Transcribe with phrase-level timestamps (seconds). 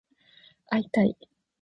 [0.65, 1.15] 会いたい